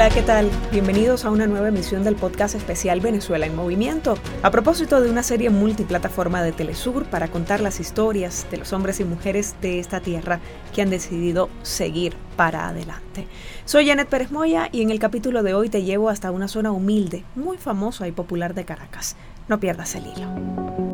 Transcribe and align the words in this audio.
Hola, 0.00 0.08
¿qué 0.08 0.22
tal? 0.22 0.50
Bienvenidos 0.72 1.26
a 1.26 1.30
una 1.30 1.46
nueva 1.46 1.68
emisión 1.68 2.04
del 2.04 2.16
podcast 2.16 2.54
especial 2.54 3.02
Venezuela 3.02 3.44
en 3.44 3.54
Movimiento. 3.54 4.14
A 4.42 4.50
propósito 4.50 4.98
de 5.02 5.10
una 5.10 5.22
serie 5.22 5.50
multiplataforma 5.50 6.42
de 6.42 6.52
Telesur 6.52 7.04
para 7.04 7.28
contar 7.28 7.60
las 7.60 7.80
historias 7.80 8.46
de 8.50 8.56
los 8.56 8.72
hombres 8.72 8.98
y 9.00 9.04
mujeres 9.04 9.56
de 9.60 9.78
esta 9.78 10.00
tierra 10.00 10.40
que 10.74 10.80
han 10.80 10.88
decidido 10.88 11.50
seguir 11.60 12.14
para 12.34 12.66
adelante. 12.66 13.26
Soy 13.66 13.88
Janet 13.88 14.08
Pérez 14.08 14.30
Moya 14.30 14.70
y 14.72 14.80
en 14.80 14.88
el 14.88 14.98
capítulo 14.98 15.42
de 15.42 15.52
hoy 15.52 15.68
te 15.68 15.82
llevo 15.82 16.08
hasta 16.08 16.30
una 16.30 16.48
zona 16.48 16.72
humilde, 16.72 17.24
muy 17.34 17.58
famosa 17.58 18.08
y 18.08 18.12
popular 18.12 18.54
de 18.54 18.64
Caracas. 18.64 19.16
No 19.48 19.60
pierdas 19.60 19.94
el 19.96 20.06
hilo. 20.06 20.89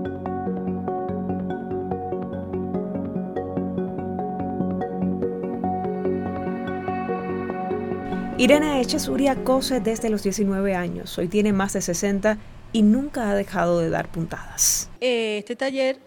Irene 8.39 8.83
Echesuria 8.83 9.35
cose 9.45 9.81
desde 9.81 10.11
los 10.11 10.23
19 10.23 10.75
años, 10.75 11.17
hoy 11.17 11.27
tiene 11.27 11.55
más 11.55 11.73
de 11.73 11.81
60 11.81 12.37
y 12.71 12.83
nunca 12.83 13.31
ha 13.31 13.35
dejado 13.35 13.81
de 13.81 13.89
dar 13.89 14.09
puntadas. 14.09 14.91
Eh, 15.01 15.39
este 15.39 15.57
taller 15.57 15.99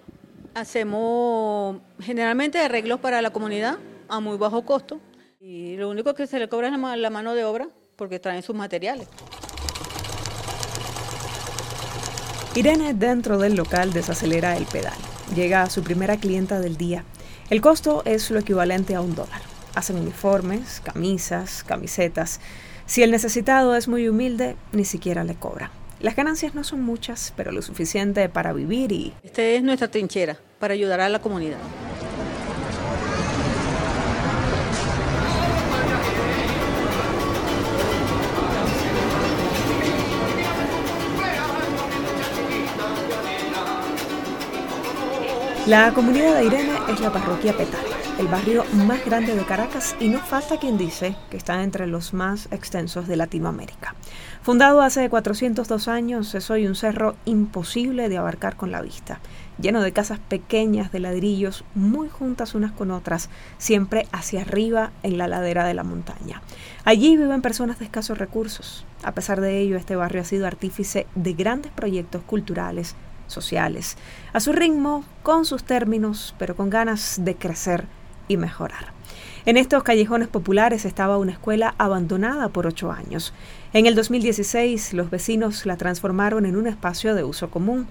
hacemos 0.54 1.78
generalmente 2.00 2.60
arreglos 2.60 3.00
para 3.00 3.24
la 3.24 3.32
comunidad 3.32 3.80
a 4.08 4.20
muy 4.20 4.38
bajo 4.38 4.64
costo 4.64 5.00
y 5.40 5.76
lo 5.78 5.90
único 5.90 6.14
que 6.14 6.28
se 6.28 6.38
le 6.38 6.48
cobra 6.48 6.68
es 6.68 7.00
la 7.00 7.10
mano 7.10 7.34
de 7.34 7.46
obra 7.46 7.68
porque 7.96 8.20
traen 8.20 8.44
sus 8.44 8.56
materiales. 8.56 9.08
Irene 12.54 12.94
dentro 12.94 13.40
del 13.40 13.56
local 13.56 13.92
desacelera 13.92 14.56
el 14.56 14.66
pedal. 14.66 14.98
Llega 15.36 15.64
a 15.64 15.70
su 15.72 15.82
primera 15.82 16.18
clienta 16.18 16.60
del 16.60 16.78
día. 16.78 17.04
El 17.50 17.60
costo 17.60 18.04
es 18.06 18.30
lo 18.30 18.38
equivalente 18.38 18.94
a 18.94 19.02
un 19.02 19.16
dólar. 19.16 19.49
Hacen 19.76 19.98
uniformes, 19.98 20.82
camisas, 20.84 21.64
camisetas. 21.64 22.40
Si 22.86 23.04
el 23.04 23.12
necesitado 23.12 23.76
es 23.76 23.88
muy 23.88 24.08
humilde, 24.10 24.56
ni 24.72 24.86
siquiera 24.86 25.24
le 25.24 25.36
cobra. 25.36 25.72
Las 26.00 26.16
ganancias 26.16 26.56
no 26.56 26.64
son 26.64 26.82
muchas, 26.82 27.34
pero 27.36 27.52
lo 27.52 27.62
suficiente 27.62 28.30
para 28.30 28.54
vivir 28.54 28.92
y... 28.92 29.14
Esta 29.22 29.44
es 29.44 29.62
nuestra 29.64 29.90
trinchera 29.90 30.38
para 30.58 30.74
ayudar 30.74 31.02
a 31.02 31.10
la 31.10 31.20
comunidad. 31.20 31.58
La 45.68 45.94
comunidad 45.94 46.38
de 46.38 46.46
Irene 46.46 46.80
es 46.92 47.00
la 47.00 47.12
parroquia 47.12 47.56
Petare 47.56 47.89
el 48.20 48.28
barrio 48.28 48.66
más 48.74 49.06
grande 49.06 49.34
de 49.34 49.46
Caracas 49.46 49.96
y 49.98 50.10
no 50.10 50.20
falta 50.20 50.60
quien 50.60 50.78
dice 50.78 51.16
que 51.32 51.38
está 51.38 51.64
entre 51.64 51.88
los 51.88 52.14
más 52.14 52.50
extensos 52.52 53.08
de 53.08 53.16
Latinoamérica. 53.16 53.96
Fundado 54.42 54.82
hace 54.82 55.10
402 55.10 55.88
años, 55.88 56.36
es 56.36 56.50
hoy 56.50 56.68
un 56.68 56.76
cerro 56.76 57.16
imposible 57.24 58.10
de 58.10 58.18
abarcar 58.18 58.58
con 58.58 58.74
la 58.74 58.82
vista, 58.82 59.22
lleno 59.58 59.82
de 59.82 59.94
casas 59.94 60.20
pequeñas 60.20 60.92
de 60.92 61.00
ladrillos 61.00 61.64
muy 61.76 62.10
juntas 62.10 62.56
unas 62.56 62.74
con 62.74 62.92
otras, 62.92 63.30
siempre 63.58 64.06
hacia 64.12 64.42
arriba 64.42 64.92
en 65.02 65.18
la 65.18 65.30
ladera 65.30 65.66
de 65.66 65.74
la 65.74 65.86
montaña. 65.86 66.42
Allí 66.84 67.16
viven 67.16 67.42
personas 67.42 67.80
de 67.80 67.86
escasos 67.86 68.18
recursos. 68.18 68.86
A 69.02 69.14
pesar 69.14 69.40
de 69.40 69.60
ello, 69.60 69.78
este 69.78 69.96
barrio 69.96 70.22
ha 70.22 70.26
sido 70.26 70.46
artífice 70.46 71.08
de 71.16 71.34
grandes 71.36 71.72
proyectos 71.72 72.22
culturales, 72.24 72.96
sociales, 73.28 73.96
a 74.34 74.42
su 74.42 74.52
ritmo, 74.52 75.06
con 75.24 75.46
sus 75.46 75.64
términos, 75.64 76.36
pero 76.38 76.58
con 76.58 76.70
ganas 76.70 77.22
de 77.24 77.36
crecer 77.36 77.86
y 78.30 78.38
mejorar. 78.38 78.94
En 79.46 79.58
estos 79.58 79.84
callejones 79.84 80.30
populares 80.30 80.86
estaba 80.86 81.18
una 81.18 81.34
escuela 81.34 81.76
abandonada 81.78 82.50
por 82.50 82.68
ocho 82.68 82.92
años. 82.92 83.34
En 83.74 83.86
el 83.86 83.96
2016 83.96 84.94
los 84.94 85.10
vecinos 85.10 85.66
la 85.66 85.76
transformaron 85.76 86.46
en 86.46 86.56
un 86.56 86.68
espacio 86.68 87.16
de 87.16 87.24
uso 87.26 87.50
común. 87.50 87.88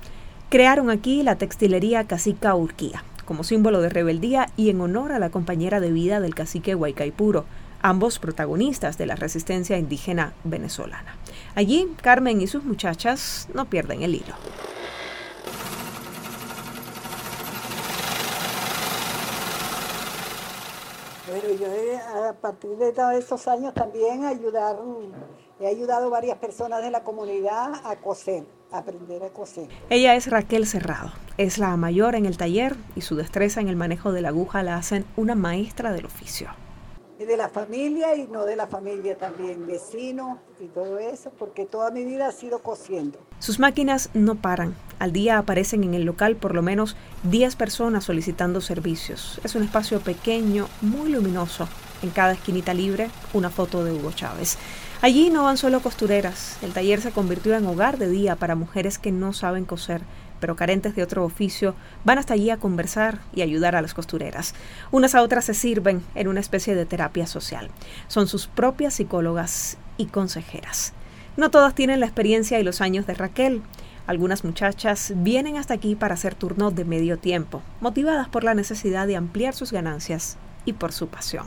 Crearon 0.49 0.89
aquí 0.89 1.23
la 1.23 1.37
textilería 1.37 2.05
Cacica 2.05 2.55
Urquía, 2.55 3.03
como 3.25 3.45
símbolo 3.45 3.83
de 3.83 3.91
rebeldía 3.91 4.49
y 4.57 4.71
en 4.71 4.81
honor 4.81 5.13
a 5.13 5.19
la 5.19 5.31
compañera 5.31 5.81
de 5.81 5.93
vida 5.93 6.21
del 6.21 6.35
cacique 6.35 6.75
Huaycaipuro, 6.75 7.45
ambos 7.83 8.19
protagonistas 8.19 8.97
de 8.97 9.07
la 9.07 9.17
resistencia 9.17 9.79
indígena 9.79 10.33
venezolana. 10.45 11.17
Allí, 11.55 11.89
Carmen 12.03 12.41
y 12.41 12.47
sus 12.47 12.65
muchachas 12.65 13.49
no 13.53 13.67
pierden 13.67 14.03
el 14.03 14.15
hilo. 14.15 14.35
Bueno, 21.29 21.61
yo 21.61 22.29
a 22.29 22.33
partir 22.33 22.71
de 22.77 22.93
todos 22.93 23.13
esos 23.15 23.47
años 23.49 23.75
también 23.75 24.25
ayudar, 24.25 24.77
he 25.61 25.67
ayudado 25.67 26.09
varias 26.09 26.39
personas 26.39 26.83
de 26.83 26.91
la 26.91 27.05
comunidad 27.05 27.73
a 27.85 27.97
coser, 27.97 28.45
a 28.73 28.79
aprender 28.79 29.23
a 29.23 29.29
coser. 29.29 29.69
Ella 29.91 30.15
es 30.15 30.31
Raquel 30.31 30.67
Cerrado, 30.67 31.13
es 31.37 31.59
la 31.59 31.77
mayor 31.77 32.15
en 32.15 32.25
el 32.25 32.39
taller 32.39 32.77
y 32.97 33.03
su 33.03 33.15
destreza 33.15 33.61
en 33.61 33.69
el 33.69 33.77
manejo 33.77 34.13
de 34.13 34.23
la 34.23 34.29
aguja 34.29 34.63
la 34.63 34.77
hacen 34.77 35.05
una 35.17 35.35
maestra 35.35 35.93
del 35.93 36.07
oficio 36.07 36.49
de 37.27 37.37
la 37.37 37.49
familia 37.49 38.15
y 38.15 38.27
no 38.29 38.45
de 38.45 38.57
la 38.57 38.67
familia 38.67 39.17
también, 39.17 39.67
vecinos 39.67 40.39
y 40.61 40.67
todo 40.67 40.99
eso, 40.99 41.31
porque 41.39 41.67
toda 41.67 41.91
mi 41.91 42.05
vida 42.05 42.29
ha 42.29 42.33
sido 42.33 42.61
cosiendo. 42.61 43.19
Sus 43.41 43.59
máquinas 43.59 44.11
no 44.15 44.37
paran. 44.37 44.75
Al 44.99 45.13
día 45.13 45.39
aparecen 45.39 45.85
en 45.85 45.95
el 45.95 46.05
local 46.05 46.37
por 46.37 46.55
lo 46.55 46.63
menos 46.63 46.97
10 47.25 47.57
personas 47.57 48.05
solicitando 48.05 48.61
servicios. 48.61 49.41
Es 49.45 49.55
un 49.55 49.63
espacio 49.63 50.01
pequeño, 50.01 50.69
muy 50.81 51.11
luminoso. 51.11 51.69
En 52.03 52.11
cada 52.11 52.33
esquinita 52.33 52.75
libre, 52.75 53.11
una 53.33 53.51
foto 53.51 53.85
de 53.85 53.93
Hugo 53.93 54.13
Chávez. 54.13 54.57
Allí 55.01 55.31
no 55.31 55.45
van 55.45 55.57
solo 55.57 55.81
costureras. 55.81 56.59
El 56.63 56.73
taller 56.73 57.01
se 57.01 57.13
convirtió 57.13 57.55
en 57.55 57.67
hogar 57.67 57.99
de 57.99 58.09
día 58.09 58.37
para 58.37 58.55
mujeres 58.55 58.99
que 58.99 59.13
no 59.13 59.33
saben 59.33 59.65
coser 59.65 60.03
pero 60.41 60.57
carentes 60.57 60.95
de 60.95 61.03
otro 61.03 61.25
oficio, 61.25 61.75
van 62.05 62.19
hasta 62.19 62.35
allí 62.35 62.51
a 62.51 62.57
conversar 62.57 63.21
y 63.35 63.43
ayudar 63.43 63.77
a 63.77 63.83
las 63.83 63.95
costureras. 63.95 64.55
Unas 64.91 65.15
a 65.15 65.23
otras 65.23 65.45
se 65.45 65.55
sirven 65.55 66.03
en 66.15 66.29
una 66.29 66.41
especie 66.41 66.75
de 66.75 66.87
terapia 66.87 67.27
social. 67.27 67.71
Son 68.09 68.27
sus 68.27 68.47
propias 68.47 68.95
psicólogas 68.95 69.79
y 69.97 70.07
consejeras. 70.07 70.93
No 71.37 71.51
todas 71.51 71.75
tienen 71.75 72.01
la 72.01 72.07
experiencia 72.07 72.59
y 72.59 72.65
los 72.65 72.81
años 72.81 73.07
de 73.07 73.15
Raquel. 73.15 73.63
Algunas 74.07 74.43
muchachas 74.43 75.13
vienen 75.17 75.57
hasta 75.57 75.75
aquí 75.75 75.95
para 75.95 76.15
hacer 76.15 76.35
turno 76.35 76.71
de 76.71 76.85
medio 76.85 77.19
tiempo, 77.19 77.63
motivadas 77.81 78.29
por 78.29 78.43
la 78.43 78.55
necesidad 78.55 79.07
de 79.07 79.17
ampliar 79.17 79.55
sus 79.55 79.71
ganancias 79.71 80.37
y 80.65 80.73
por 80.73 80.93
su 80.93 81.09
pasión. 81.09 81.47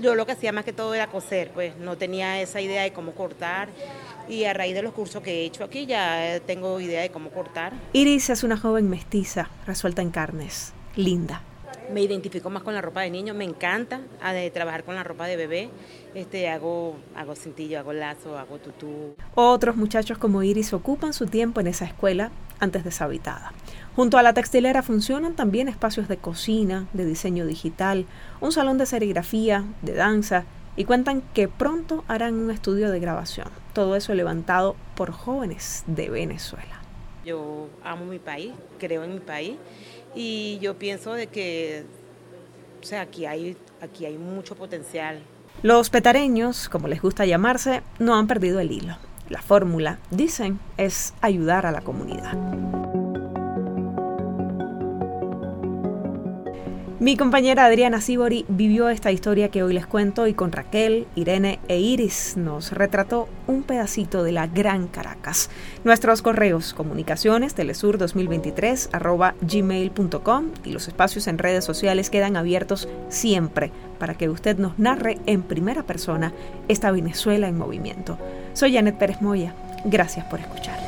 Yo 0.00 0.14
lo 0.14 0.26
que 0.26 0.32
hacía 0.32 0.52
más 0.52 0.64
que 0.64 0.72
todo 0.72 0.94
era 0.94 1.08
coser, 1.08 1.50
pues 1.52 1.76
no 1.76 1.96
tenía 1.96 2.40
esa 2.40 2.60
idea 2.60 2.82
de 2.82 2.92
cómo 2.92 3.12
cortar 3.12 3.68
y 4.28 4.44
a 4.44 4.52
raíz 4.52 4.74
de 4.74 4.82
los 4.82 4.92
cursos 4.92 5.22
que 5.22 5.42
he 5.42 5.44
hecho 5.44 5.64
aquí 5.64 5.86
ya 5.86 6.40
tengo 6.46 6.80
idea 6.80 7.02
de 7.02 7.10
cómo 7.10 7.30
cortar. 7.30 7.72
Iris 7.92 8.30
es 8.30 8.42
una 8.42 8.56
joven 8.56 8.88
mestiza, 8.88 9.48
resuelta 9.66 10.02
en 10.02 10.10
carnes, 10.10 10.72
linda. 10.96 11.42
Me 11.92 12.02
identifico 12.02 12.50
más 12.50 12.62
con 12.62 12.74
la 12.74 12.82
ropa 12.82 13.00
de 13.00 13.10
niño, 13.10 13.34
me 13.34 13.44
encanta 13.44 14.00
ah, 14.20 14.32
de 14.32 14.50
trabajar 14.50 14.84
con 14.84 14.94
la 14.94 15.04
ropa 15.04 15.26
de 15.26 15.36
bebé. 15.36 15.70
Este, 16.14 16.48
hago, 16.48 16.96
hago 17.16 17.34
cintillo, 17.34 17.78
hago 17.78 17.92
lazo, 17.92 18.38
hago 18.38 18.58
tutú. 18.58 19.14
Otros 19.34 19.76
muchachos 19.76 20.18
como 20.18 20.42
Iris 20.42 20.72
ocupan 20.72 21.12
su 21.12 21.26
tiempo 21.26 21.60
en 21.60 21.66
esa 21.68 21.84
escuela 21.84 22.30
antes 22.60 22.84
deshabitada. 22.84 23.52
Junto 23.96 24.18
a 24.18 24.22
la 24.22 24.34
textilera 24.34 24.82
funcionan 24.82 25.34
también 25.34 25.68
espacios 25.68 26.08
de 26.08 26.18
cocina, 26.18 26.86
de 26.92 27.04
diseño 27.04 27.46
digital, 27.46 28.06
un 28.40 28.52
salón 28.52 28.78
de 28.78 28.86
serigrafía, 28.86 29.64
de 29.82 29.94
danza 29.94 30.44
y 30.76 30.84
cuentan 30.84 31.22
que 31.34 31.48
pronto 31.48 32.04
harán 32.06 32.34
un 32.34 32.50
estudio 32.50 32.90
de 32.90 33.00
grabación. 33.00 33.48
Todo 33.72 33.96
eso 33.96 34.14
levantado 34.14 34.76
por 34.94 35.10
jóvenes 35.10 35.82
de 35.86 36.10
Venezuela. 36.10 36.77
Yo 37.28 37.68
amo 37.84 38.06
mi 38.06 38.18
país, 38.18 38.52
creo 38.78 39.04
en 39.04 39.12
mi 39.12 39.20
país 39.20 39.56
y 40.14 40.58
yo 40.62 40.78
pienso 40.78 41.12
de 41.12 41.26
que 41.26 41.84
o 42.80 42.86
sea, 42.86 43.02
aquí 43.02 43.26
hay, 43.26 43.54
aquí 43.82 44.06
hay 44.06 44.16
mucho 44.16 44.54
potencial. 44.54 45.20
Los 45.62 45.90
petareños, 45.90 46.68
como 46.68 46.88
les 46.88 47.02
gusta 47.02 47.26
llamarse, 47.26 47.82
no 47.98 48.14
han 48.14 48.26
perdido 48.26 48.60
el 48.60 48.70
hilo. 48.70 48.96
La 49.28 49.42
fórmula, 49.42 49.98
dicen, 50.10 50.58
es 50.76 51.12
ayudar 51.20 51.66
a 51.66 51.72
la 51.72 51.82
comunidad. 51.82 52.77
Mi 57.00 57.16
compañera 57.16 57.64
Adriana 57.64 58.00
Sibori 58.00 58.44
vivió 58.48 58.88
esta 58.88 59.12
historia 59.12 59.50
que 59.50 59.62
hoy 59.62 59.72
les 59.72 59.86
cuento 59.86 60.26
y 60.26 60.34
con 60.34 60.50
Raquel, 60.50 61.06
Irene 61.14 61.60
e 61.68 61.78
Iris 61.78 62.36
nos 62.36 62.72
retrató 62.72 63.28
un 63.46 63.62
pedacito 63.62 64.24
de 64.24 64.32
la 64.32 64.48
Gran 64.48 64.88
Caracas. 64.88 65.48
Nuestros 65.84 66.22
correos 66.22 66.74
comunicaciones 66.74 67.54
telesur 67.54 67.98
2023 67.98 68.88
arroba 68.90 69.36
gmail.com 69.40 70.46
y 70.64 70.72
los 70.72 70.88
espacios 70.88 71.28
en 71.28 71.38
redes 71.38 71.64
sociales 71.64 72.10
quedan 72.10 72.36
abiertos 72.36 72.88
siempre 73.08 73.70
para 74.00 74.14
que 74.14 74.28
usted 74.28 74.58
nos 74.58 74.76
narre 74.80 75.18
en 75.26 75.42
primera 75.42 75.84
persona 75.84 76.32
esta 76.66 76.90
Venezuela 76.90 77.46
en 77.46 77.56
movimiento. 77.56 78.18
Soy 78.54 78.74
Janet 78.74 78.98
Pérez 78.98 79.22
Moya. 79.22 79.54
Gracias 79.84 80.26
por 80.26 80.40
escuchar. 80.40 80.87